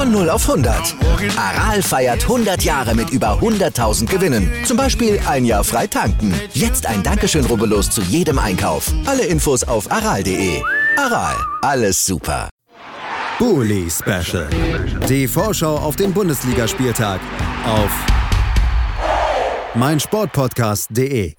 Von 0.00 0.12
0 0.12 0.30
auf 0.30 0.48
100. 0.48 0.96
Aral 1.36 1.82
feiert 1.82 2.22
100 2.22 2.62
Jahre 2.62 2.94
mit 2.94 3.10
über 3.10 3.38
100.000 3.38 4.06
Gewinnen. 4.06 4.50
Zum 4.64 4.78
Beispiel 4.78 5.20
ein 5.28 5.44
Jahr 5.44 5.62
frei 5.62 5.86
tanken. 5.86 6.32
Jetzt 6.54 6.86
ein 6.86 7.02
Dankeschön, 7.02 7.44
rubbellos 7.44 7.90
zu 7.90 8.00
jedem 8.00 8.38
Einkauf. 8.38 8.90
Alle 9.04 9.26
Infos 9.26 9.62
auf 9.62 9.92
aral.de. 9.92 10.62
Aral, 10.96 11.36
alles 11.60 12.02
super. 12.02 12.48
Bully 13.38 13.90
Special. 13.90 14.48
Die 15.06 15.28
Vorschau 15.28 15.76
auf 15.76 15.96
den 15.96 16.14
Bundesligaspieltag 16.14 17.20
auf 17.66 17.90
meinsportpodcast.de. 19.74 21.34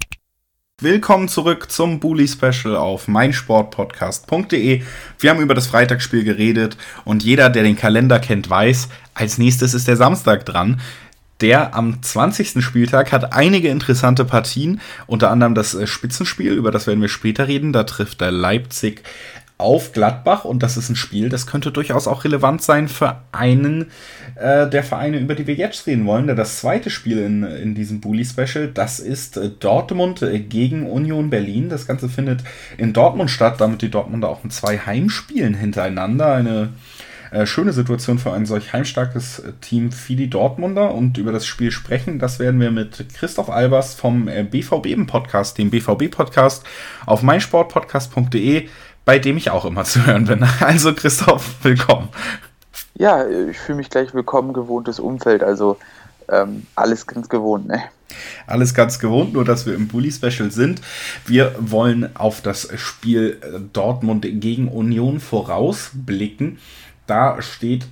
Willkommen 0.83 1.27
zurück 1.27 1.71
zum 1.71 1.99
Bully 1.99 2.27
Special 2.27 2.75
auf 2.75 3.07
meinsportpodcast.de. 3.07 4.81
Wir 5.19 5.29
haben 5.29 5.39
über 5.39 5.53
das 5.53 5.67
Freitagsspiel 5.67 6.23
geredet 6.23 6.75
und 7.05 7.21
jeder, 7.21 7.51
der 7.51 7.61
den 7.61 7.75
Kalender 7.75 8.17
kennt, 8.17 8.49
weiß, 8.49 8.89
als 9.13 9.37
nächstes 9.37 9.75
ist 9.75 9.87
der 9.87 9.95
Samstag 9.95 10.43
dran. 10.43 10.81
Der 11.39 11.75
am 11.75 12.01
20. 12.01 12.63
Spieltag 12.63 13.11
hat 13.11 13.31
einige 13.31 13.67
interessante 13.67 14.25
Partien, 14.25 14.81
unter 15.05 15.29
anderem 15.29 15.53
das 15.53 15.75
äh, 15.75 15.85
Spitzenspiel, 15.85 16.53
über 16.53 16.71
das 16.71 16.87
werden 16.87 17.01
wir 17.01 17.09
später 17.09 17.47
reden. 17.47 17.73
Da 17.73 17.83
trifft 17.83 18.19
der 18.19 18.31
Leipzig 18.31 19.03
auf 19.61 19.93
Gladbach 19.93 20.43
und 20.43 20.63
das 20.63 20.75
ist 20.75 20.89
ein 20.89 20.95
Spiel, 20.95 21.29
das 21.29 21.45
könnte 21.45 21.71
durchaus 21.71 22.07
auch 22.07 22.23
relevant 22.23 22.61
sein 22.61 22.87
für 22.87 23.21
einen 23.31 23.91
äh, 24.35 24.67
der 24.67 24.83
Vereine, 24.83 25.19
über 25.19 25.35
die 25.35 25.47
wir 25.47 25.55
jetzt 25.55 25.87
reden 25.87 26.05
wollen. 26.05 26.27
Denn 26.27 26.35
das 26.35 26.59
zweite 26.59 26.89
Spiel 26.89 27.19
in, 27.19 27.43
in 27.43 27.75
diesem 27.75 28.01
Bully-Special, 28.01 28.69
das 28.73 28.99
ist 28.99 29.37
äh, 29.37 29.49
Dortmund 29.49 30.21
äh, 30.21 30.39
gegen 30.39 30.89
Union 30.89 31.29
Berlin. 31.29 31.69
Das 31.69 31.87
Ganze 31.87 32.09
findet 32.09 32.41
in 32.77 32.93
Dortmund 32.93 33.29
statt, 33.29 33.61
damit 33.61 33.81
die 33.81 33.91
Dortmunder 33.91 34.29
auch 34.29 34.43
mit 34.43 34.51
zwei 34.51 34.79
Heimspielen 34.79 35.53
hintereinander. 35.53 36.33
Eine 36.33 36.69
äh, 37.31 37.45
schöne 37.45 37.71
Situation 37.71 38.19
für 38.19 38.33
ein 38.33 38.45
solch 38.45 38.73
heimstarkes 38.73 39.39
äh, 39.39 39.53
Team 39.61 39.89
wie 40.07 40.15
die 40.15 40.29
Dortmunder 40.29 40.93
und 40.93 41.17
über 41.17 41.31
das 41.31 41.45
Spiel 41.45 41.71
sprechen. 41.71 42.17
Das 42.19 42.39
werden 42.39 42.59
wir 42.59 42.71
mit 42.71 43.05
Christoph 43.13 43.49
Albers 43.49 43.93
vom 43.93 44.25
BVB-Podcast, 44.25 45.57
dem 45.57 45.69
BVB-Podcast 45.69 46.65
auf 47.05 47.21
meinsportpodcast.de 47.21 48.67
bei 49.05 49.19
dem 49.19 49.37
ich 49.37 49.49
auch 49.49 49.65
immer 49.65 49.83
zu 49.85 50.05
hören 50.05 50.25
bin. 50.25 50.45
Also 50.59 50.93
Christoph, 50.93 51.63
willkommen. 51.63 52.09
Ja, 52.95 53.27
ich 53.27 53.57
fühle 53.57 53.77
mich 53.77 53.89
gleich 53.89 54.13
willkommen, 54.13 54.53
gewohntes 54.53 54.99
Umfeld, 54.99 55.43
also 55.43 55.77
ähm, 56.29 56.67
alles 56.75 57.07
ganz 57.07 57.29
gewohnt, 57.29 57.67
ne? 57.67 57.83
Alles 58.45 58.73
ganz 58.73 58.99
gewohnt, 58.99 59.33
nur 59.33 59.45
dass 59.45 59.65
wir 59.65 59.73
im 59.73 59.87
Bully-Special 59.87 60.51
sind. 60.51 60.81
Wir 61.25 61.55
wollen 61.59 62.15
auf 62.15 62.41
das 62.41 62.67
Spiel 62.75 63.39
Dortmund 63.71 64.25
gegen 64.29 64.67
Union 64.67 65.19
vorausblicken. 65.21 66.59
Da 67.07 67.41
steht 67.41 67.87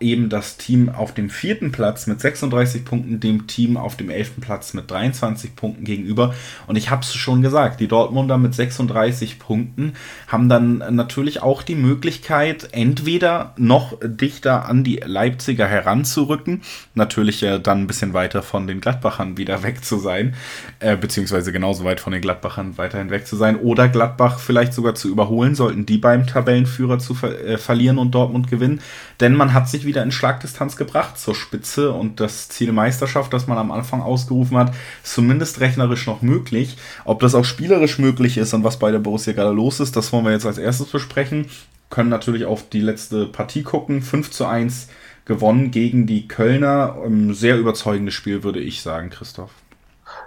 eben 0.00 0.30
das 0.30 0.56
Team 0.56 0.88
auf 0.88 1.14
dem 1.14 1.28
vierten 1.30 1.72
Platz 1.72 2.06
mit 2.06 2.20
36 2.20 2.84
Punkten, 2.84 3.20
dem 3.20 3.46
Team 3.46 3.76
auf 3.76 3.96
dem 3.96 4.10
elften 4.10 4.40
Platz 4.40 4.72
mit 4.72 4.90
23 4.90 5.54
Punkten 5.54 5.84
gegenüber. 5.84 6.34
Und 6.66 6.76
ich 6.76 6.90
habe 6.90 7.02
es 7.02 7.14
schon 7.14 7.42
gesagt, 7.42 7.80
die 7.80 7.88
Dortmunder 7.88 8.38
mit 8.38 8.54
36 8.54 9.38
Punkten 9.38 9.92
haben 10.26 10.48
dann 10.48 10.78
natürlich 10.90 11.42
auch 11.42 11.62
die 11.62 11.74
Möglichkeit, 11.74 12.70
entweder 12.72 13.54
noch 13.56 13.98
dichter 14.02 14.66
an 14.66 14.84
die 14.84 15.02
Leipziger 15.04 15.66
heranzurücken, 15.66 16.62
natürlich 16.94 17.42
äh, 17.42 17.60
dann 17.60 17.82
ein 17.82 17.86
bisschen 17.86 18.14
weiter 18.14 18.42
von 18.42 18.66
den 18.66 18.80
Gladbachern 18.80 19.36
wieder 19.36 19.62
weg 19.62 19.84
zu 19.84 19.98
sein, 19.98 20.34
äh, 20.78 20.96
beziehungsweise 20.96 21.52
genauso 21.52 21.84
weit 21.84 22.00
von 22.00 22.12
den 22.12 22.22
Gladbachern 22.22 22.78
weiterhin 22.78 23.10
weg 23.10 23.26
zu 23.26 23.36
sein, 23.36 23.56
oder 23.56 23.88
Gladbach 23.88 24.38
vielleicht 24.38 24.72
sogar 24.72 24.94
zu 24.94 25.08
überholen, 25.08 25.54
sollten 25.54 25.84
die 25.84 25.98
beim 25.98 26.26
Tabellenführer 26.26 26.98
zu 26.98 27.14
ver 27.14 27.38
äh, 27.44 27.58
verlieren 27.58 27.98
und 27.98 28.12
Dortmund 28.14 28.48
gewinnen. 28.48 28.80
Denn 29.20 29.34
man 29.34 29.52
hat 29.52 29.68
sich 29.68 29.84
wieder 29.84 29.89
in 29.96 30.12
Schlagdistanz 30.12 30.76
gebracht 30.76 31.18
zur 31.18 31.34
Spitze 31.34 31.92
und 31.92 32.20
das 32.20 32.48
Ziel 32.48 32.72
Meisterschaft, 32.72 33.32
das 33.32 33.46
man 33.46 33.58
am 33.58 33.70
Anfang 33.70 34.02
ausgerufen 34.02 34.56
hat, 34.56 34.72
ist 35.02 35.14
zumindest 35.14 35.60
rechnerisch 35.60 36.06
noch 36.06 36.22
möglich. 36.22 36.76
Ob 37.04 37.20
das 37.20 37.34
auch 37.34 37.44
spielerisch 37.44 37.98
möglich 37.98 38.38
ist 38.38 38.54
und 38.54 38.64
was 38.64 38.78
bei 38.78 38.90
der 38.90 38.98
Borussia 39.00 39.32
gerade 39.32 39.54
los 39.54 39.80
ist, 39.80 39.96
das 39.96 40.12
wollen 40.12 40.24
wir 40.24 40.32
jetzt 40.32 40.46
als 40.46 40.58
erstes 40.58 40.88
besprechen. 40.88 41.46
Können 41.90 42.08
natürlich 42.08 42.44
auf 42.44 42.68
die 42.68 42.80
letzte 42.80 43.26
Partie 43.26 43.62
gucken. 43.62 44.02
5 44.02 44.30
zu 44.30 44.46
1 44.46 44.88
gewonnen 45.24 45.70
gegen 45.70 46.06
die 46.06 46.28
Kölner. 46.28 46.96
Ein 47.04 47.34
sehr 47.34 47.58
überzeugendes 47.58 48.14
Spiel, 48.14 48.44
würde 48.44 48.60
ich 48.60 48.82
sagen, 48.82 49.10
Christoph. 49.10 49.50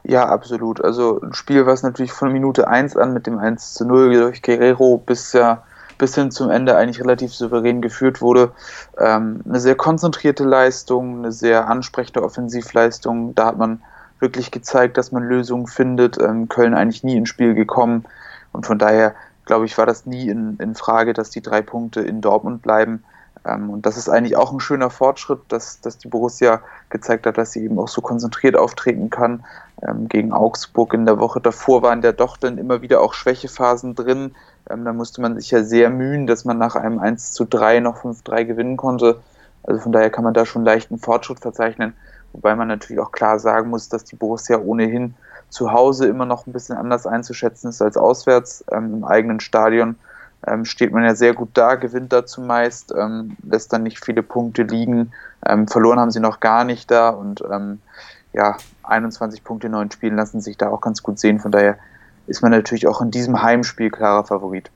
Ja, 0.04 0.28
absolut. 0.28 0.84
Also 0.84 1.22
ein 1.22 1.34
Spiel, 1.34 1.66
was 1.66 1.84
natürlich 1.84 2.12
von 2.12 2.32
Minute 2.34 2.68
1 2.68 2.98
an 2.98 3.14
mit 3.14 3.28
dem 3.28 3.38
1 3.38 3.74
zu 3.74 3.86
0 3.86 4.14
durch 4.14 4.42
Guerrero 4.42 4.98
bis 4.98 5.34
ja 5.34 5.64
bis 6.04 6.16
hin 6.16 6.32
zum 6.32 6.50
Ende 6.50 6.76
eigentlich 6.76 7.00
relativ 7.00 7.34
souverän 7.34 7.82
geführt 7.82 8.20
wurde. 8.20 8.52
Ähm, 9.00 9.40
eine 9.48 9.62
sehr 9.62 9.76
konzentrierte 9.76 10.44
Leistung, 10.44 11.20
eine 11.20 11.32
sehr 11.32 11.70
ansprechende 11.70 12.24
Offensivleistung. 12.24 13.34
Da 13.36 13.46
hat 13.46 13.58
man 13.58 13.82
wirklich 14.20 14.52
gezeigt, 14.52 14.98
dass 14.98 15.14
man 15.14 15.24
Lösungen 15.24 15.66
findet. 15.66 16.20
Ähm, 16.20 16.50
Köln 16.50 16.74
eigentlich 16.74 17.06
nie 17.06 17.16
ins 17.16 17.30
Spiel 17.30 17.54
gekommen. 17.54 18.04
Und 18.52 18.66
von 18.66 18.78
daher, 18.78 19.16
glaube 19.46 19.66
ich, 19.66 19.78
war 19.78 19.86
das 19.86 20.06
nie 20.06 20.28
in, 20.28 20.58
in 20.58 20.76
Frage, 20.76 21.14
dass 21.14 21.30
die 21.30 21.42
drei 21.42 21.62
Punkte 21.62 22.02
in 22.02 22.20
Dortmund 22.20 22.62
bleiben. 22.62 23.06
Ähm, 23.46 23.70
und 23.70 23.86
das 23.86 23.98
ist 23.98 24.10
eigentlich 24.10 24.36
auch 24.36 24.52
ein 24.52 24.60
schöner 24.60 24.90
Fortschritt, 24.90 25.40
dass, 25.50 25.82
dass 25.82 25.98
die 25.98 26.08
Borussia 26.08 26.62
gezeigt 26.90 27.26
hat, 27.26 27.38
dass 27.38 27.52
sie 27.52 27.64
eben 27.64 27.80
auch 27.80 27.88
so 27.88 28.02
konzentriert 28.02 28.58
auftreten 28.58 29.10
kann. 29.10 29.44
Ähm, 29.82 30.08
gegen 30.08 30.32
Augsburg 30.32 30.94
in 30.94 31.06
der 31.06 31.20
Woche 31.20 31.42
davor 31.42 31.82
waren 31.82 32.02
da 32.02 32.12
doch 32.12 32.38
dann 32.38 32.58
immer 32.58 32.82
wieder 32.82 33.02
auch 33.02 33.14
Schwächephasen 33.14 33.96
drin. 33.96 34.36
Ähm, 34.70 34.86
da 34.86 34.94
musste 34.94 35.22
man 35.22 35.36
sich 35.36 35.52
ja 35.52 35.64
sehr 35.64 35.90
mühen, 35.90 36.28
dass 36.28 36.46
man 36.46 36.58
nach 36.58 36.76
einem 36.76 37.00
1 37.00 37.34
zu 37.34 37.46
3 37.46 37.80
noch 37.80 38.04
5-3 38.04 38.46
gewinnen 38.46 38.78
konnte. 38.78 39.20
Also 39.64 39.82
von 39.82 39.92
daher 39.92 40.10
kann 40.10 40.24
man 40.24 40.34
da 40.34 40.46
schon 40.46 40.64
leichten 40.64 40.98
Fortschritt 40.98 41.40
verzeichnen. 41.40 41.94
Wobei 42.34 42.56
man 42.56 42.68
natürlich 42.68 43.02
auch 43.02 43.12
klar 43.12 43.40
sagen 43.40 43.70
muss, 43.70 43.90
dass 43.90 44.04
die 44.04 44.16
Borussia 44.16 44.58
ohnehin 44.58 45.14
zu 45.50 45.72
Hause 45.72 46.08
immer 46.08 46.26
noch 46.26 46.48
ein 46.48 46.54
bisschen 46.54 46.76
anders 46.76 47.06
einzuschätzen 47.06 47.70
ist 47.70 47.82
als 47.82 47.96
auswärts. 47.96 48.66
Ähm, 48.72 48.96
Im 48.96 49.04
eigenen 49.04 49.40
Stadion 49.40 49.96
ähm, 50.48 50.66
steht 50.66 50.92
man 50.92 51.04
ja 51.04 51.16
sehr 51.16 51.34
gut 51.34 51.50
da, 51.54 51.76
gewinnt 51.76 52.14
da 52.14 52.26
zumeist, 52.26 52.94
ähm, 52.98 53.38
lässt 53.44 53.74
dann 53.74 53.84
nicht 53.84 54.04
viele 54.04 54.24
Punkte 54.24 54.64
liegen. 54.64 55.12
Ähm, 55.46 55.68
verloren 55.68 56.00
haben 56.00 56.12
sie 56.12 56.20
noch 56.20 56.40
gar 56.40 56.64
nicht 56.64 56.90
da 56.92 57.10
und 57.10 57.44
ähm, 57.52 57.80
ja, 58.34 58.58
21 58.84 59.44
Punkte 59.44 59.68
in 59.68 59.74
neun 59.74 59.92
Spielen 59.92 60.16
lassen 60.16 60.42
sich 60.42 60.58
da 60.58 60.70
auch 60.70 60.82
ganz 60.82 61.04
gut 61.04 61.20
sehen. 61.20 61.40
Von 61.40 61.52
daher 61.52 61.78
ist 62.28 62.42
man 62.42 62.52
natürlich 62.52 62.88
auch 62.88 63.02
in 63.02 63.12
diesem 63.12 63.42
Heimspiel 63.42 63.90
klarer 63.90 64.24
Favorit. 64.24 64.72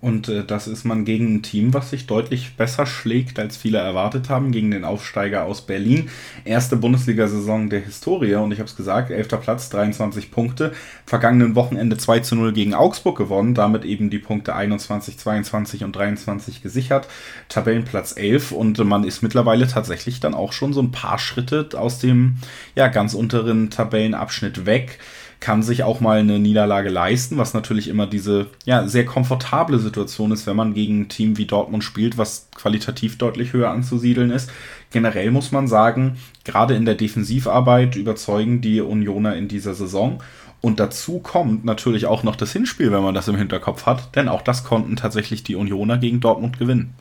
Und 0.00 0.28
äh, 0.30 0.44
das 0.44 0.66
ist 0.66 0.84
man 0.84 1.04
gegen 1.04 1.34
ein 1.34 1.42
Team, 1.42 1.74
was 1.74 1.90
sich 1.90 2.06
deutlich 2.06 2.56
besser 2.56 2.86
schlägt, 2.86 3.38
als 3.38 3.58
viele 3.58 3.78
erwartet 3.78 4.30
haben, 4.30 4.50
gegen 4.50 4.70
den 4.70 4.84
Aufsteiger 4.84 5.44
aus 5.44 5.60
Berlin. 5.66 6.08
Erste 6.44 6.76
Bundesliga-Saison 6.76 7.68
der 7.68 7.80
Historie 7.80 8.34
und 8.36 8.50
ich 8.52 8.60
habe 8.60 8.68
es 8.68 8.76
gesagt, 8.76 9.10
11. 9.10 9.28
Platz, 9.40 9.68
23 9.68 10.30
Punkte. 10.30 10.72
Vergangenen 11.04 11.54
Wochenende 11.54 11.98
2 11.98 12.20
zu 12.20 12.34
0 12.34 12.52
gegen 12.54 12.72
Augsburg 12.72 13.18
gewonnen, 13.18 13.54
damit 13.54 13.84
eben 13.84 14.08
die 14.08 14.18
Punkte 14.18 14.54
21, 14.54 15.18
22 15.18 15.84
und 15.84 15.94
23 15.94 16.62
gesichert. 16.62 17.06
Tabellenplatz 17.50 18.16
11 18.16 18.52
und 18.52 18.78
man 18.78 19.04
ist 19.04 19.22
mittlerweile 19.22 19.68
tatsächlich 19.68 20.18
dann 20.20 20.34
auch 20.34 20.54
schon 20.54 20.72
so 20.72 20.80
ein 20.80 20.92
paar 20.92 21.18
Schritte 21.18 21.68
aus 21.76 21.98
dem 21.98 22.36
ja, 22.74 22.88
ganz 22.88 23.12
unteren 23.12 23.68
Tabellenabschnitt 23.68 24.64
weg 24.64 24.98
kann 25.40 25.62
sich 25.62 25.82
auch 25.82 26.00
mal 26.00 26.18
eine 26.18 26.38
Niederlage 26.38 26.90
leisten, 26.90 27.38
was 27.38 27.54
natürlich 27.54 27.88
immer 27.88 28.06
diese 28.06 28.46
ja, 28.64 28.86
sehr 28.86 29.06
komfortable 29.06 29.78
Situation 29.78 30.32
ist, 30.32 30.46
wenn 30.46 30.56
man 30.56 30.74
gegen 30.74 31.02
ein 31.02 31.08
Team 31.08 31.38
wie 31.38 31.46
Dortmund 31.46 31.82
spielt, 31.82 32.18
was 32.18 32.48
qualitativ 32.54 33.16
deutlich 33.16 33.54
höher 33.54 33.70
anzusiedeln 33.70 34.30
ist. 34.30 34.50
Generell 34.90 35.30
muss 35.30 35.50
man 35.50 35.66
sagen, 35.66 36.18
gerade 36.44 36.74
in 36.74 36.84
der 36.84 36.94
Defensivarbeit 36.94 37.96
überzeugen 37.96 38.60
die 38.60 38.82
Unioner 38.82 39.34
in 39.34 39.48
dieser 39.48 39.72
Saison. 39.72 40.22
Und 40.60 40.78
dazu 40.78 41.20
kommt 41.20 41.64
natürlich 41.64 42.04
auch 42.04 42.22
noch 42.22 42.36
das 42.36 42.52
Hinspiel, 42.52 42.92
wenn 42.92 43.02
man 43.02 43.14
das 43.14 43.28
im 43.28 43.36
Hinterkopf 43.36 43.86
hat, 43.86 44.14
denn 44.14 44.28
auch 44.28 44.42
das 44.42 44.62
konnten 44.62 44.96
tatsächlich 44.96 45.42
die 45.42 45.56
Unioner 45.56 45.96
gegen 45.96 46.20
Dortmund 46.20 46.58
gewinnen. 46.58 46.92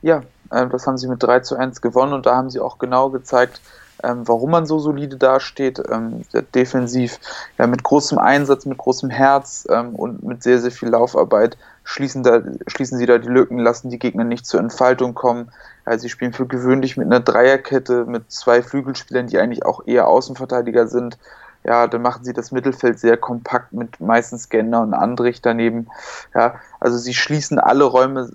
Ja, 0.00 0.22
äh, 0.52 0.68
das 0.68 0.86
haben 0.86 0.96
sie 0.96 1.08
mit 1.08 1.20
3 1.20 1.40
zu 1.40 1.56
1 1.56 1.80
gewonnen 1.80 2.12
und 2.12 2.26
da 2.26 2.36
haben 2.36 2.50
sie 2.50 2.60
auch 2.60 2.78
genau 2.78 3.10
gezeigt, 3.10 3.60
ähm, 4.04 4.28
warum 4.28 4.50
man 4.50 4.66
so 4.66 4.78
solide 4.78 5.16
dasteht. 5.16 5.82
Ähm, 5.90 6.22
defensiv 6.54 7.18
ja, 7.58 7.66
mit 7.66 7.82
großem 7.82 8.18
Einsatz, 8.18 8.66
mit 8.66 8.78
großem 8.78 9.10
Herz 9.10 9.66
ähm, 9.70 9.94
und 9.94 10.22
mit 10.22 10.42
sehr, 10.42 10.60
sehr 10.60 10.70
viel 10.70 10.90
Laufarbeit 10.90 11.56
schließen, 11.84 12.22
da, 12.22 12.42
schließen 12.66 12.98
sie 12.98 13.06
da 13.06 13.18
die 13.18 13.28
Lücken, 13.28 13.58
lassen 13.58 13.90
die 13.90 13.98
Gegner 13.98 14.24
nicht 14.24 14.46
zur 14.46 14.60
Entfaltung 14.60 15.14
kommen. 15.14 15.52
Also 15.84 16.02
sie 16.02 16.08
spielen 16.08 16.32
für 16.32 16.46
gewöhnlich 16.46 16.96
mit 16.96 17.06
einer 17.06 17.20
Dreierkette, 17.20 18.06
mit 18.06 18.32
zwei 18.32 18.62
Flügelspielern, 18.62 19.26
die 19.26 19.38
eigentlich 19.38 19.64
auch 19.64 19.86
eher 19.86 20.08
Außenverteidiger 20.08 20.86
sind. 20.86 21.18
Ja, 21.62 21.86
dann 21.86 22.02
machen 22.02 22.24
sie 22.24 22.32
das 22.32 22.52
Mittelfeld 22.52 22.98
sehr 22.98 23.16
kompakt 23.16 23.72
mit 23.72 24.00
meistens 24.00 24.48
Gender 24.48 24.82
und 24.82 24.92
Andrich 24.92 25.40
daneben. 25.40 25.88
Ja, 26.34 26.56
also 26.80 26.98
sie 26.98 27.14
schließen 27.14 27.58
alle 27.58 27.84
Räume 27.84 28.30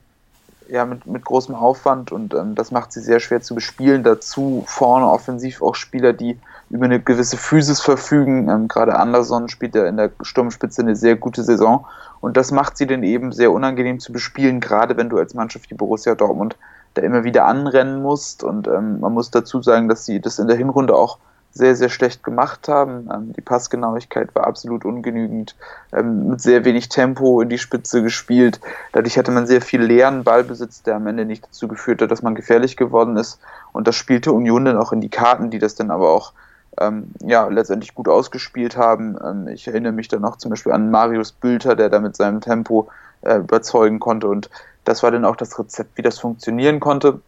ja, 0.69 0.85
mit, 0.85 1.05
mit 1.07 1.25
großem 1.25 1.55
Aufwand 1.55 2.11
und 2.11 2.33
ähm, 2.33 2.55
das 2.55 2.71
macht 2.71 2.91
sie 2.91 3.01
sehr 3.01 3.19
schwer 3.19 3.41
zu 3.41 3.55
bespielen. 3.55 4.03
Dazu 4.03 4.63
vorne 4.67 5.09
offensiv 5.09 5.61
auch 5.61 5.75
Spieler, 5.75 6.13
die 6.13 6.39
über 6.69 6.85
eine 6.85 6.99
gewisse 6.99 7.37
Physis 7.37 7.81
verfügen. 7.81 8.49
Ähm, 8.49 8.67
Gerade 8.67 8.97
Anderson 8.97 9.49
spielt 9.49 9.75
ja 9.75 9.85
in 9.87 9.97
der 9.97 10.11
Sturmspitze 10.21 10.81
eine 10.81 10.95
sehr 10.95 11.15
gute 11.15 11.43
Saison 11.43 11.85
und 12.21 12.37
das 12.37 12.51
macht 12.51 12.77
sie 12.77 12.85
dann 12.85 13.03
eben 13.03 13.31
sehr 13.31 13.51
unangenehm 13.51 13.99
zu 13.99 14.11
bespielen, 14.11 14.59
gerade 14.59 14.95
wenn 14.97 15.09
du 15.09 15.17
als 15.17 15.33
Mannschaft 15.33 15.69
wie 15.71 15.75
Borussia 15.75 16.15
Dortmund 16.15 16.55
da 16.93 17.01
immer 17.01 17.23
wieder 17.23 17.45
anrennen 17.45 18.01
musst. 18.01 18.43
Und 18.43 18.67
ähm, 18.67 18.99
man 18.99 19.13
muss 19.13 19.31
dazu 19.31 19.61
sagen, 19.61 19.89
dass 19.89 20.05
sie 20.05 20.19
das 20.19 20.39
in 20.39 20.47
der 20.47 20.57
Hinrunde 20.57 20.95
auch 20.95 21.17
sehr, 21.51 21.75
sehr 21.75 21.89
schlecht 21.89 22.23
gemacht 22.23 22.67
haben. 22.67 23.09
Ähm, 23.13 23.33
die 23.33 23.41
Passgenauigkeit 23.41 24.33
war 24.35 24.47
absolut 24.47 24.85
ungenügend, 24.85 25.55
ähm, 25.91 26.29
mit 26.29 26.41
sehr 26.41 26.63
wenig 26.65 26.89
Tempo 26.89 27.41
in 27.41 27.49
die 27.49 27.57
Spitze 27.57 28.03
gespielt. 28.03 28.59
Dadurch 28.91 29.17
hatte 29.17 29.31
man 29.31 29.47
sehr 29.47 29.61
viel 29.61 29.81
leeren 29.81 30.23
Ballbesitz, 30.23 30.83
der 30.83 30.95
am 30.95 31.07
Ende 31.07 31.25
nicht 31.25 31.45
dazu 31.45 31.67
geführt 31.67 32.01
hat, 32.01 32.11
dass 32.11 32.21
man 32.21 32.35
gefährlich 32.35 32.77
geworden 32.77 33.17
ist. 33.17 33.39
Und 33.71 33.87
das 33.87 33.95
spielte 33.95 34.31
Union 34.31 34.65
dann 34.65 34.77
auch 34.77 34.91
in 34.91 35.01
die 35.01 35.09
Karten, 35.09 35.49
die 35.49 35.59
das 35.59 35.75
dann 35.75 35.91
aber 35.91 36.09
auch 36.09 36.33
ähm, 36.79 37.11
ja, 37.21 37.47
letztendlich 37.47 37.95
gut 37.95 38.07
ausgespielt 38.07 38.77
haben. 38.77 39.17
Ähm, 39.23 39.47
ich 39.47 39.67
erinnere 39.67 39.91
mich 39.91 40.07
dann 40.07 40.23
auch 40.25 40.37
zum 40.37 40.49
Beispiel 40.49 40.71
an 40.71 40.91
Marius 40.91 41.31
Bülter, 41.31 41.75
der 41.75 41.89
da 41.89 41.99
mit 41.99 42.15
seinem 42.15 42.41
Tempo 42.41 42.89
äh, 43.21 43.37
überzeugen 43.37 43.99
konnte. 43.99 44.27
Und 44.27 44.49
das 44.85 45.03
war 45.03 45.11
dann 45.11 45.25
auch 45.25 45.35
das 45.35 45.57
Rezept, 45.59 45.97
wie 45.97 46.01
das 46.01 46.19
funktionieren 46.19 46.79
konnte. 46.79 47.21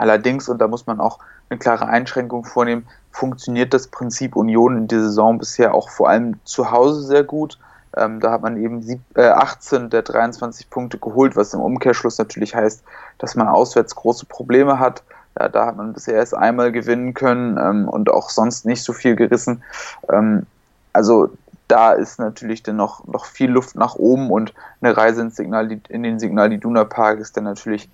Allerdings, 0.00 0.48
und 0.48 0.58
da 0.58 0.66
muss 0.66 0.86
man 0.86 0.98
auch 0.98 1.18
eine 1.50 1.58
klare 1.58 1.86
Einschränkung 1.86 2.44
vornehmen, 2.44 2.86
funktioniert 3.10 3.74
das 3.74 3.88
Prinzip 3.88 4.34
Union 4.34 4.78
in 4.78 4.88
dieser 4.88 5.02
Saison 5.02 5.36
bisher 5.36 5.74
auch 5.74 5.90
vor 5.90 6.08
allem 6.08 6.40
zu 6.44 6.70
Hause 6.70 7.02
sehr 7.02 7.22
gut. 7.22 7.58
Ähm, 7.94 8.18
da 8.20 8.30
hat 8.30 8.40
man 8.40 8.56
eben 8.56 8.82
sieb, 8.82 9.00
äh, 9.14 9.28
18 9.28 9.90
der 9.90 10.00
23 10.00 10.70
Punkte 10.70 10.96
geholt, 10.96 11.36
was 11.36 11.52
im 11.52 11.60
Umkehrschluss 11.60 12.16
natürlich 12.16 12.54
heißt, 12.54 12.82
dass 13.18 13.34
man 13.34 13.48
auswärts 13.48 13.94
große 13.94 14.24
Probleme 14.24 14.78
hat. 14.78 15.02
Ja, 15.38 15.48
da 15.48 15.66
hat 15.66 15.76
man 15.76 15.92
bisher 15.92 16.14
erst 16.14 16.34
einmal 16.34 16.72
gewinnen 16.72 17.12
können 17.12 17.58
ähm, 17.58 17.86
und 17.86 18.10
auch 18.10 18.30
sonst 18.30 18.64
nicht 18.64 18.82
so 18.82 18.94
viel 18.94 19.16
gerissen. 19.16 19.62
Ähm, 20.10 20.46
also 20.94 21.30
da 21.68 21.92
ist 21.92 22.18
natürlich 22.18 22.62
dann 22.62 22.76
noch, 22.76 23.06
noch 23.06 23.26
viel 23.26 23.50
Luft 23.50 23.74
nach 23.74 23.96
oben 23.96 24.30
und 24.30 24.54
eine 24.80 24.96
Reise 24.96 25.20
ins 25.20 25.36
Signal, 25.36 25.70
in 25.88 26.02
den 26.02 26.18
Signal 26.18 26.52
Iduna 26.52 26.84
Park 26.84 27.20
ist 27.20 27.36
dann 27.36 27.44
natürlich 27.44 27.90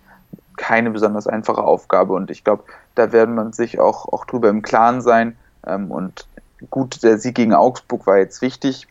keine 0.57 0.91
besonders 0.91 1.27
einfache 1.27 1.63
Aufgabe. 1.63 2.15
Und 2.15 2.31
ich 2.31 2.45
glaube, 2.45 2.65
da 2.95 3.13
werden 3.13 3.35
man 3.35 3.53
sich 3.53 3.79
auch, 3.79 4.07
auch 4.13 4.25
drüber 4.25 4.49
im 4.49 4.63
Klaren 4.63 5.01
sein. 5.01 5.37
Ähm, 5.67 5.91
und 5.91 6.27
gut, 6.71 7.03
der 7.03 7.19
Sieg 7.19 7.35
gegen 7.35 7.55
Augsburg 7.55 8.07
war 8.07 8.19
jetzt 8.19 8.43
wichtig, 8.43 8.87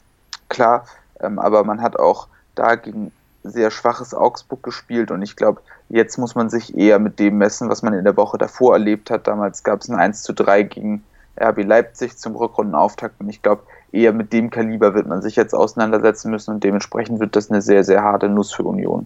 klar, 0.49 0.85
ähm, 1.19 1.39
aber 1.39 1.63
man 1.63 1.81
hat 1.81 1.97
auch 1.97 2.27
da 2.55 2.75
gegen 2.75 3.11
sehr 3.43 3.71
schwaches 3.71 4.13
Augsburg 4.13 4.63
gespielt. 4.63 5.11
Und 5.11 5.21
ich 5.21 5.35
glaube, 5.35 5.61
jetzt 5.89 6.17
muss 6.17 6.35
man 6.35 6.49
sich 6.49 6.77
eher 6.77 6.99
mit 6.99 7.19
dem 7.19 7.37
messen, 7.37 7.69
was 7.69 7.81
man 7.81 7.93
in 7.93 8.03
der 8.03 8.17
Woche 8.17 8.37
davor 8.37 8.73
erlebt 8.73 9.11
hat. 9.11 9.27
Damals 9.27 9.63
gab 9.63 9.81
es 9.81 9.89
ein 9.89 9.95
1 9.95 10.23
zu 10.23 10.33
3 10.33 10.63
gegen 10.63 11.03
RB 11.39 11.63
Leipzig 11.63 12.17
zum 12.17 12.35
Rückrundenauftakt. 12.35 13.19
Und 13.19 13.29
ich 13.29 13.41
glaube, 13.41 13.63
eher 13.91 14.13
mit 14.13 14.33
dem 14.33 14.49
Kaliber 14.49 14.93
wird 14.93 15.07
man 15.07 15.21
sich 15.21 15.35
jetzt 15.35 15.53
auseinandersetzen 15.53 16.31
müssen. 16.31 16.55
Und 16.55 16.63
dementsprechend 16.63 17.19
wird 17.19 17.35
das 17.35 17.51
eine 17.51 17.61
sehr, 17.61 17.83
sehr 17.83 18.01
harte 18.01 18.29
Nuss 18.29 18.51
für 18.51 18.63
Union 18.63 19.05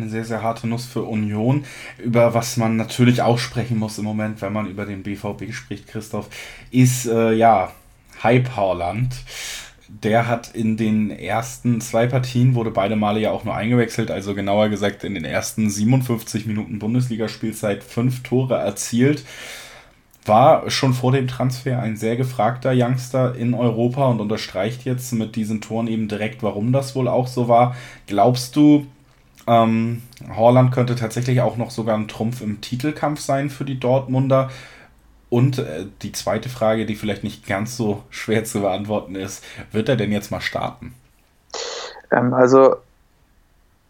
eine 0.00 0.10
sehr, 0.10 0.24
sehr 0.24 0.42
harte 0.42 0.66
Nuss 0.66 0.86
für 0.86 1.02
Union, 1.02 1.64
über 1.98 2.34
was 2.34 2.56
man 2.56 2.76
natürlich 2.76 3.22
auch 3.22 3.38
sprechen 3.38 3.78
muss 3.78 3.98
im 3.98 4.04
Moment, 4.04 4.40
wenn 4.42 4.52
man 4.52 4.66
über 4.66 4.86
den 4.86 5.02
BVB 5.02 5.52
spricht, 5.52 5.86
Christoph, 5.88 6.28
ist 6.70 7.06
äh, 7.06 7.32
ja 7.32 7.72
Hype 8.22 8.56
Haaland. 8.56 9.14
Der 9.88 10.28
hat 10.28 10.54
in 10.54 10.76
den 10.76 11.10
ersten 11.10 11.80
zwei 11.80 12.06
Partien, 12.06 12.54
wurde 12.54 12.70
beide 12.70 12.94
Male 12.94 13.20
ja 13.20 13.32
auch 13.32 13.44
nur 13.44 13.56
eingewechselt, 13.56 14.10
also 14.10 14.34
genauer 14.36 14.68
gesagt 14.68 15.02
in 15.02 15.14
den 15.14 15.24
ersten 15.24 15.68
57 15.68 16.46
Minuten 16.46 16.78
Bundesligaspielzeit 16.78 17.82
fünf 17.82 18.22
Tore 18.22 18.56
erzielt. 18.56 19.24
War 20.26 20.70
schon 20.70 20.94
vor 20.94 21.10
dem 21.10 21.26
Transfer 21.26 21.80
ein 21.80 21.96
sehr 21.96 22.16
gefragter 22.16 22.72
Youngster 22.72 23.34
in 23.34 23.52
Europa 23.52 24.06
und 24.06 24.20
unterstreicht 24.20 24.84
jetzt 24.84 25.12
mit 25.12 25.34
diesen 25.34 25.60
Toren 25.60 25.88
eben 25.88 26.06
direkt, 26.06 26.42
warum 26.44 26.72
das 26.72 26.94
wohl 26.94 27.08
auch 27.08 27.26
so 27.26 27.48
war. 27.48 27.74
Glaubst 28.06 28.54
du, 28.54 28.86
ähm, 29.50 30.02
Horland 30.36 30.70
könnte 30.70 30.94
tatsächlich 30.94 31.40
auch 31.40 31.56
noch 31.56 31.72
sogar 31.72 31.96
ein 31.96 32.06
Trumpf 32.06 32.40
im 32.40 32.60
Titelkampf 32.60 33.20
sein 33.20 33.50
für 33.50 33.64
die 33.64 33.80
Dortmunder. 33.80 34.50
Und 35.28 35.58
äh, 35.58 35.86
die 36.02 36.12
zweite 36.12 36.48
Frage, 36.48 36.86
die 36.86 36.94
vielleicht 36.94 37.24
nicht 37.24 37.46
ganz 37.46 37.76
so 37.76 38.04
schwer 38.10 38.44
zu 38.44 38.60
beantworten 38.60 39.16
ist, 39.16 39.44
wird 39.72 39.88
er 39.88 39.96
denn 39.96 40.12
jetzt 40.12 40.30
mal 40.30 40.40
starten? 40.40 40.94
Ähm, 42.12 42.32
also 42.32 42.76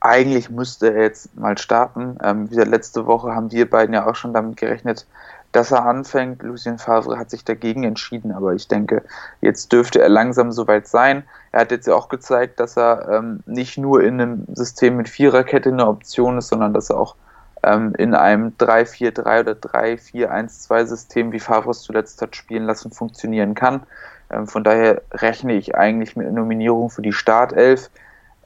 eigentlich 0.01 0.49
müsste 0.49 0.95
er 0.95 1.03
jetzt 1.03 1.37
mal 1.37 1.59
starten. 1.59 2.17
Ähm, 2.23 2.51
wie 2.51 2.57
letzte 2.57 3.05
Woche 3.05 3.35
haben 3.35 3.53
wir 3.53 3.69
beiden 3.69 3.95
ja 3.95 4.07
auch 4.07 4.17
schon 4.17 4.33
damit 4.33 4.57
gerechnet, 4.57 5.07
dass 5.53 5.73
er 5.73 5.85
anfängt. 5.85 6.43
Lucien 6.43 6.79
Favre 6.79 7.19
hat 7.19 7.31
sich 7.31 7.45
dagegen 7.45 7.85
entschieden, 7.85 8.33
aber 8.33 8.55
ich 8.55 8.69
denke, 8.69 9.03
jetzt 9.41 9.73
dürfte 9.73 10.01
er 10.01 10.09
langsam 10.09 10.53
soweit 10.53 10.87
sein. 10.87 11.25
Er 11.53 11.63
hat 11.63 11.71
jetzt 11.71 11.87
ja 11.87 11.95
auch 11.95 12.09
gezeigt, 12.09 12.61
dass 12.61 12.77
er 12.77 13.09
ähm, 13.11 13.41
nicht 13.47 13.79
nur 13.79 14.03
in 14.03 14.21
einem 14.21 14.47
System 14.55 14.97
mit 14.97 15.09
Viererkette 15.09 15.71
eine 15.71 15.87
Option 15.87 16.39
ist, 16.39 16.49
sondern 16.49 16.73
dass 16.73 16.91
er 16.91 16.99
auch 16.99 17.17
ähm, 17.63 17.95
in 17.99 18.15
einem 18.15 18.53
3-4-3 18.59 19.41
oder 19.41 19.53
3-4-1-2 19.53 20.87
System, 20.87 21.33
wie 21.33 21.41
Favre 21.41 21.71
es 21.71 21.83
zuletzt 21.83 22.23
hat 22.23 22.37
spielen 22.37 22.65
lassen, 22.65 22.91
funktionieren 22.91 23.55
kann. 23.55 23.83
Ähm, 24.31 24.47
von 24.47 24.65
daher 24.65 25.03
rechne 25.13 25.55
ich 25.55 25.75
eigentlich 25.75 26.17
mit 26.17 26.27
einer 26.27 26.41
Nominierung 26.41 26.91
für 26.91 27.03
die 27.03 27.13
Startelf. 27.13 27.91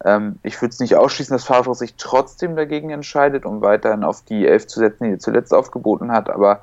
Ähm, 0.04 0.38
ich 0.42 0.60
würde 0.60 0.72
es 0.72 0.80
nicht 0.80 0.96
ausschließen, 0.96 1.34
dass 1.34 1.44
Favre 1.44 1.74
sich 1.74 1.94
trotzdem 1.96 2.56
dagegen 2.56 2.90
entscheidet, 2.90 3.44
um 3.44 3.60
weiterhin 3.60 4.04
auf 4.04 4.22
die 4.22 4.46
Elf 4.46 4.66
zu 4.66 4.80
setzen, 4.80 5.04
die 5.04 5.12
er 5.12 5.18
zuletzt 5.18 5.52
aufgeboten 5.52 6.10
hat, 6.10 6.30
aber 6.30 6.62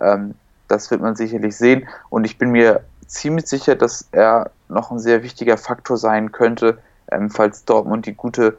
ähm, 0.00 0.34
das 0.68 0.90
wird 0.90 1.00
man 1.00 1.16
sicherlich 1.16 1.56
sehen. 1.56 1.88
Und 2.10 2.24
ich 2.24 2.38
bin 2.38 2.50
mir 2.50 2.80
ziemlich 3.06 3.46
sicher, 3.46 3.76
dass 3.76 4.08
er 4.12 4.50
noch 4.68 4.90
ein 4.90 4.98
sehr 4.98 5.22
wichtiger 5.22 5.56
Faktor 5.56 5.96
sein 5.96 6.32
könnte, 6.32 6.78
ähm, 7.10 7.30
falls 7.30 7.64
Dortmund 7.64 8.06
die 8.06 8.14
gute, 8.14 8.56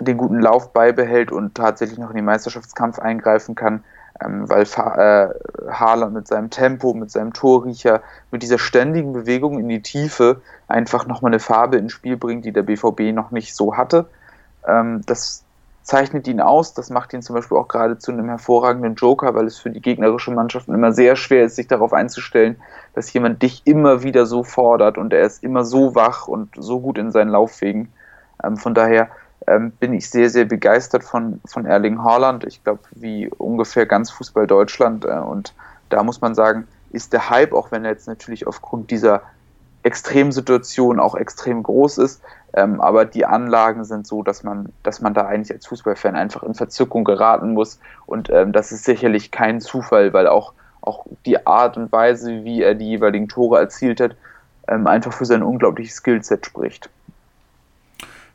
den 0.00 0.16
guten 0.16 0.40
Lauf 0.40 0.72
beibehält 0.72 1.32
und 1.32 1.54
tatsächlich 1.54 1.98
noch 1.98 2.10
in 2.10 2.16
den 2.16 2.24
Meisterschaftskampf 2.24 2.98
eingreifen 2.98 3.54
kann, 3.54 3.84
ähm, 4.20 4.48
weil 4.48 4.62
äh, 4.62 5.28
Haaland 5.70 6.14
mit 6.14 6.28
seinem 6.28 6.50
Tempo, 6.50 6.94
mit 6.94 7.10
seinem 7.10 7.32
Torriecher, 7.32 8.02
mit 8.30 8.42
dieser 8.42 8.58
ständigen 8.58 9.12
Bewegung 9.12 9.58
in 9.58 9.68
die 9.68 9.82
Tiefe 9.82 10.40
einfach 10.68 11.06
nochmal 11.06 11.30
eine 11.30 11.40
Farbe 11.40 11.76
ins 11.76 11.92
Spiel 11.92 12.16
bringt, 12.16 12.44
die 12.44 12.52
der 12.52 12.62
BVB 12.62 13.12
noch 13.12 13.30
nicht 13.30 13.54
so 13.54 13.76
hatte. 13.76 14.06
Ähm, 14.66 15.02
das 15.06 15.44
zeichnet 15.86 16.26
ihn 16.26 16.40
aus. 16.40 16.74
Das 16.74 16.90
macht 16.90 17.12
ihn 17.12 17.22
zum 17.22 17.36
Beispiel 17.36 17.56
auch 17.56 17.68
gerade 17.68 17.96
zu 17.96 18.10
einem 18.10 18.28
hervorragenden 18.28 18.96
Joker, 18.96 19.34
weil 19.34 19.46
es 19.46 19.56
für 19.56 19.70
die 19.70 19.80
gegnerische 19.80 20.32
Mannschaften 20.32 20.74
immer 20.74 20.92
sehr 20.92 21.14
schwer 21.14 21.44
ist, 21.44 21.54
sich 21.54 21.68
darauf 21.68 21.92
einzustellen, 21.92 22.56
dass 22.94 23.12
jemand 23.12 23.40
dich 23.40 23.62
immer 23.66 24.02
wieder 24.02 24.26
so 24.26 24.42
fordert 24.42 24.98
und 24.98 25.12
er 25.12 25.22
ist 25.22 25.44
immer 25.44 25.64
so 25.64 25.94
wach 25.94 26.26
und 26.26 26.50
so 26.58 26.80
gut 26.80 26.98
in 26.98 27.12
seinen 27.12 27.30
Lauffägen. 27.30 27.92
Ähm, 28.42 28.56
von 28.56 28.74
daher 28.74 29.08
ähm, 29.46 29.70
bin 29.78 29.94
ich 29.94 30.10
sehr, 30.10 30.28
sehr 30.28 30.44
begeistert 30.44 31.04
von, 31.04 31.40
von 31.46 31.66
Erling 31.66 32.02
Haaland. 32.02 32.44
Ich 32.44 32.64
glaube, 32.64 32.80
wie 32.90 33.28
ungefähr 33.28 33.86
ganz 33.86 34.10
Fußball 34.10 34.48
Deutschland. 34.48 35.04
Äh, 35.04 35.18
und 35.18 35.54
da 35.88 36.02
muss 36.02 36.20
man 36.20 36.34
sagen, 36.34 36.66
ist 36.90 37.12
der 37.12 37.30
Hype, 37.30 37.52
auch 37.52 37.70
wenn 37.70 37.84
er 37.84 37.92
jetzt 37.92 38.08
natürlich 38.08 38.48
aufgrund 38.48 38.90
dieser 38.90 39.22
Extremsituation 39.86 40.98
auch 40.98 41.14
extrem 41.14 41.62
groß 41.62 41.98
ist, 41.98 42.20
ähm, 42.54 42.80
aber 42.80 43.04
die 43.04 43.24
Anlagen 43.24 43.84
sind 43.84 44.04
so, 44.04 44.24
dass 44.24 44.42
man, 44.42 44.72
dass 44.82 45.00
man 45.00 45.14
da 45.14 45.26
eigentlich 45.26 45.52
als 45.52 45.66
Fußballfan 45.66 46.16
einfach 46.16 46.42
in 46.42 46.54
Verzückung 46.54 47.04
geraten 47.04 47.52
muss. 47.52 47.78
Und 48.04 48.28
ähm, 48.30 48.52
das 48.52 48.72
ist 48.72 48.84
sicherlich 48.84 49.30
kein 49.30 49.60
Zufall, 49.60 50.12
weil 50.12 50.26
auch, 50.26 50.54
auch 50.80 51.06
die 51.24 51.46
Art 51.46 51.76
und 51.76 51.92
Weise, 51.92 52.42
wie 52.42 52.62
er 52.62 52.74
die 52.74 52.88
jeweiligen 52.88 53.28
Tore 53.28 53.60
erzielt 53.60 54.00
hat, 54.00 54.16
ähm, 54.66 54.88
einfach 54.88 55.12
für 55.12 55.24
sein 55.24 55.44
unglaubliches 55.44 55.96
Skillset 55.96 56.44
spricht. 56.44 56.90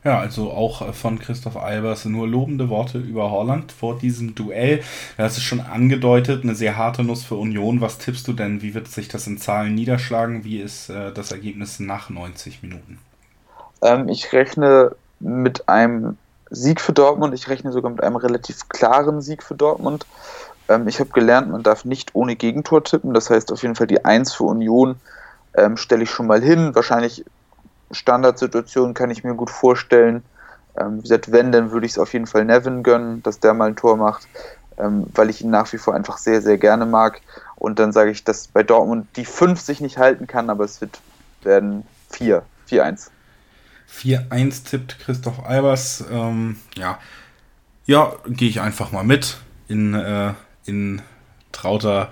Ja, 0.04 0.18
also 0.18 0.50
auch 0.50 0.92
von 0.94 1.20
Christoph 1.20 1.56
Albers 1.56 2.04
nur 2.06 2.26
lobende 2.26 2.68
Worte 2.68 2.98
über 2.98 3.30
Holland 3.30 3.70
vor 3.70 3.98
diesem 3.98 4.34
Duell. 4.34 4.82
Du 5.16 5.22
hast 5.22 5.36
es 5.36 5.44
schon 5.44 5.60
angedeutet, 5.60 6.42
eine 6.42 6.56
sehr 6.56 6.76
harte 6.76 7.04
Nuss 7.04 7.22
für 7.22 7.36
Union. 7.36 7.80
Was 7.80 7.98
tippst 7.98 8.26
du 8.26 8.32
denn? 8.32 8.62
Wie 8.62 8.74
wird 8.74 8.88
sich 8.88 9.06
das 9.06 9.28
in 9.28 9.38
Zahlen 9.38 9.76
niederschlagen? 9.76 10.42
Wie 10.42 10.58
ist 10.58 10.88
äh, 10.88 11.12
das 11.12 11.30
Ergebnis 11.30 11.78
nach 11.78 12.10
90 12.10 12.62
Minuten? 12.62 12.98
Ähm, 13.80 14.08
ich 14.08 14.32
rechne 14.32 14.96
mit 15.20 15.68
einem 15.68 16.16
Sieg 16.50 16.80
für 16.80 16.92
Dortmund. 16.92 17.32
Ich 17.34 17.48
rechne 17.48 17.70
sogar 17.70 17.92
mit 17.92 18.02
einem 18.02 18.16
relativ 18.16 18.68
klaren 18.68 19.22
Sieg 19.22 19.44
für 19.44 19.54
Dortmund. 19.54 20.06
Ähm, 20.68 20.88
ich 20.88 20.98
habe 20.98 21.10
gelernt, 21.10 21.48
man 21.50 21.62
darf 21.62 21.84
nicht 21.84 22.14
ohne 22.14 22.34
Gegentor 22.34 22.82
tippen. 22.82 23.14
Das 23.14 23.30
heißt 23.30 23.52
auf 23.52 23.62
jeden 23.62 23.76
Fall 23.76 23.86
die 23.86 24.04
1 24.04 24.34
für 24.34 24.44
Union 24.44 24.96
ähm, 25.54 25.76
stelle 25.76 26.02
ich 26.02 26.10
schon 26.10 26.26
mal 26.26 26.42
hin. 26.42 26.74
Wahrscheinlich 26.74 27.24
Standardsituation 27.92 28.94
kann 28.94 29.10
ich 29.10 29.24
mir 29.24 29.34
gut 29.34 29.50
vorstellen. 29.50 30.22
Ähm, 30.76 30.98
wie 30.98 31.02
gesagt, 31.02 31.32
wenn, 31.32 31.52
dann 31.52 31.70
würde 31.70 31.86
ich 31.86 31.92
es 31.92 31.98
auf 31.98 32.12
jeden 32.12 32.26
Fall 32.26 32.44
Nevin 32.44 32.82
gönnen, 32.82 33.22
dass 33.22 33.40
der 33.40 33.54
mal 33.54 33.68
ein 33.68 33.76
Tor 33.76 33.96
macht, 33.96 34.26
ähm, 34.78 35.06
weil 35.14 35.30
ich 35.30 35.42
ihn 35.42 35.50
nach 35.50 35.72
wie 35.72 35.78
vor 35.78 35.94
einfach 35.94 36.18
sehr, 36.18 36.40
sehr 36.40 36.58
gerne 36.58 36.86
mag. 36.86 37.20
Und 37.56 37.78
dann 37.78 37.92
sage 37.92 38.10
ich, 38.10 38.24
dass 38.24 38.48
bei 38.48 38.62
Dortmund 38.62 39.06
die 39.16 39.24
5 39.24 39.60
sich 39.60 39.80
nicht 39.80 39.98
halten 39.98 40.26
kann, 40.26 40.50
aber 40.50 40.64
es 40.64 40.80
wird 40.80 41.00
werden 41.42 41.84
4, 42.10 42.42
4-1. 42.70 43.08
4-1 43.90 44.64
tippt 44.64 44.98
Christoph 45.00 45.44
Albers. 45.44 46.04
Ähm, 46.10 46.58
ja, 46.76 46.98
ja 47.84 48.12
gehe 48.26 48.48
ich 48.48 48.60
einfach 48.60 48.92
mal 48.92 49.04
mit 49.04 49.38
in, 49.68 49.94
äh, 49.94 50.32
in 50.64 51.02
trauter 51.52 52.10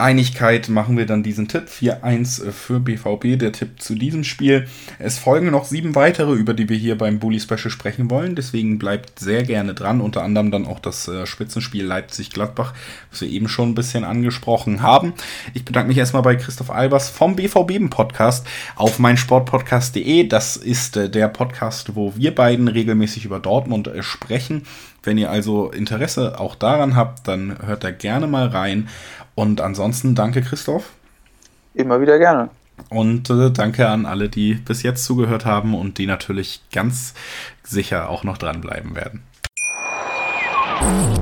Einigkeit 0.00 0.68
machen 0.68 0.96
wir 0.96 1.06
dann 1.06 1.22
diesen 1.22 1.48
Tipp. 1.48 1.64
4-1 1.68 2.50
für 2.50 2.80
BVB, 2.80 3.38
der 3.38 3.52
Tipp 3.52 3.80
zu 3.80 3.94
diesem 3.94 4.24
Spiel. 4.24 4.66
Es 4.98 5.18
folgen 5.18 5.50
noch 5.50 5.64
sieben 5.64 5.94
weitere, 5.94 6.32
über 6.32 6.54
die 6.54 6.68
wir 6.68 6.76
hier 6.76 6.96
beim 6.98 7.18
Bully 7.18 7.40
Special 7.40 7.70
sprechen 7.70 8.10
wollen. 8.10 8.34
Deswegen 8.34 8.78
bleibt 8.78 9.18
sehr 9.18 9.42
gerne 9.42 9.74
dran. 9.74 10.00
Unter 10.00 10.22
anderem 10.22 10.50
dann 10.50 10.66
auch 10.66 10.80
das 10.80 11.08
äh, 11.08 11.26
Spitzenspiel 11.26 11.84
Leipzig-Gladbach, 11.84 12.74
was 13.10 13.20
wir 13.20 13.28
eben 13.28 13.48
schon 13.48 13.70
ein 13.70 13.74
bisschen 13.74 14.04
angesprochen 14.04 14.82
haben. 14.82 15.12
Ich 15.54 15.64
bedanke 15.64 15.88
mich 15.88 15.98
erstmal 15.98 16.22
bei 16.22 16.36
Christoph 16.36 16.70
Albers 16.70 17.10
vom 17.10 17.36
BVB-Podcast 17.36 18.46
auf 18.76 18.98
meinsportpodcast.de. 18.98 20.26
Das 20.26 20.56
ist 20.56 20.96
äh, 20.96 21.10
der 21.10 21.28
Podcast, 21.28 21.94
wo 21.94 22.14
wir 22.16 22.34
beiden 22.34 22.68
regelmäßig 22.68 23.24
über 23.24 23.38
Dortmund 23.38 23.88
äh, 23.88 24.02
sprechen. 24.02 24.62
Wenn 25.02 25.18
ihr 25.18 25.30
also 25.30 25.70
Interesse 25.70 26.38
auch 26.38 26.54
daran 26.54 26.96
habt, 26.96 27.26
dann 27.26 27.56
hört 27.64 27.84
da 27.84 27.90
gerne 27.90 28.26
mal 28.26 28.48
rein. 28.48 28.88
Und 29.34 29.60
ansonsten 29.60 30.14
danke, 30.14 30.42
Christoph. 30.42 30.92
Immer 31.74 32.00
wieder 32.00 32.18
gerne. 32.18 32.50
Und 32.88 33.30
äh, 33.30 33.50
danke 33.50 33.88
an 33.88 34.06
alle, 34.06 34.28
die 34.28 34.54
bis 34.54 34.82
jetzt 34.82 35.04
zugehört 35.04 35.44
haben 35.44 35.74
und 35.74 35.98
die 35.98 36.06
natürlich 36.06 36.62
ganz 36.72 37.14
sicher 37.62 38.08
auch 38.08 38.24
noch 38.24 38.38
dranbleiben 38.38 38.94
werden. 38.94 39.22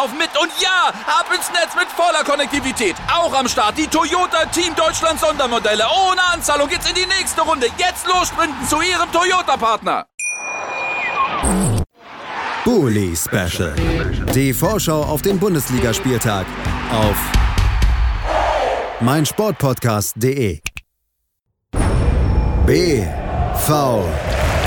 laufen 0.00 0.18
mit. 0.18 0.30
Und 0.40 0.50
ja, 0.60 0.88
ab 1.06 1.26
ins 1.34 1.50
Netz 1.50 1.74
mit 1.74 1.88
voller 1.88 2.24
Konnektivität. 2.24 2.96
Auch 3.12 3.32
am 3.34 3.48
Start 3.48 3.76
die 3.76 3.86
Toyota 3.86 4.46
Team 4.46 4.74
Deutschland 4.74 5.20
Sondermodelle. 5.20 5.84
Ohne 6.08 6.22
Anzahlung 6.32 6.68
geht's 6.68 6.88
in 6.88 6.94
die 6.94 7.06
nächste 7.06 7.42
Runde. 7.42 7.66
Jetzt 7.76 8.06
los 8.06 8.28
sprinten 8.28 8.66
zu 8.66 8.80
ihrem 8.80 9.10
Toyota-Partner. 9.12 10.06
Bully 12.64 13.16
Special. 13.16 13.74
Die 14.34 14.52
Vorschau 14.52 15.02
auf 15.02 15.22
den 15.22 15.38
Bundesligaspieltag 15.38 16.46
auf 16.92 17.16
meinsportpodcast.de. 19.00 20.60
BV 22.66 24.04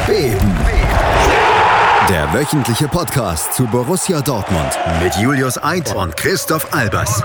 Beben. 0.08 0.83
Der 2.10 2.34
wöchentliche 2.34 2.90
Podcast 2.90 3.54
zu 3.54 3.66
Borussia 3.66 4.20
Dortmund 4.20 4.78
mit 5.02 5.16
Julius 5.16 5.58
Eid 5.64 5.96
und 5.96 6.18
Christoph 6.18 6.74
Albers. 6.74 7.24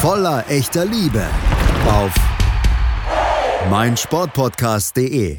Voller 0.00 0.44
echter 0.48 0.84
Liebe 0.84 1.26
auf 1.88 2.12
meinsportpodcast.de. 3.68 5.38